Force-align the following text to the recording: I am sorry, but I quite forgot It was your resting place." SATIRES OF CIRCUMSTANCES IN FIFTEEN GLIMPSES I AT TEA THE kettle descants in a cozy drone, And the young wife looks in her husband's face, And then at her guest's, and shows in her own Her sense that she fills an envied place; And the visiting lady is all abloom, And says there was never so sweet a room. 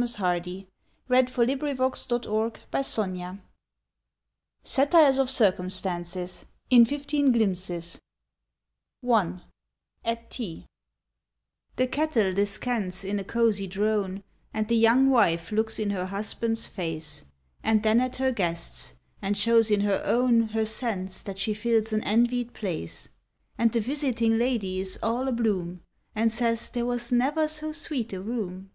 I 0.00 0.02
am 0.02 0.06
sorry, 0.06 0.66
but 1.08 1.18
I 1.30 1.30
quite 1.30 1.30
forgot 1.58 1.60
It 1.60 1.78
was 1.78 2.24
your 2.24 2.52
resting 2.72 3.12
place." 3.18 3.36
SATIRES 4.64 5.18
OF 5.18 5.28
CIRCUMSTANCES 5.28 6.46
IN 6.70 6.86
FIFTEEN 6.86 7.32
GLIMPSES 7.32 8.00
I 9.10 9.40
AT 10.02 10.30
TEA 10.30 10.64
THE 11.76 11.86
kettle 11.86 12.32
descants 12.32 13.04
in 13.04 13.18
a 13.18 13.24
cozy 13.24 13.66
drone, 13.66 14.24
And 14.54 14.68
the 14.68 14.74
young 14.76 15.10
wife 15.10 15.52
looks 15.52 15.78
in 15.78 15.90
her 15.90 16.06
husband's 16.06 16.66
face, 16.66 17.26
And 17.62 17.82
then 17.82 18.00
at 18.00 18.16
her 18.16 18.32
guest's, 18.32 18.94
and 19.20 19.36
shows 19.36 19.70
in 19.70 19.82
her 19.82 20.02
own 20.06 20.48
Her 20.54 20.64
sense 20.64 21.20
that 21.24 21.38
she 21.38 21.52
fills 21.52 21.92
an 21.92 22.02
envied 22.04 22.54
place; 22.54 23.10
And 23.58 23.70
the 23.70 23.80
visiting 23.80 24.38
lady 24.38 24.80
is 24.80 24.98
all 25.02 25.28
abloom, 25.28 25.80
And 26.14 26.32
says 26.32 26.70
there 26.70 26.86
was 26.86 27.12
never 27.12 27.46
so 27.48 27.72
sweet 27.72 28.14
a 28.14 28.22
room. 28.22 28.70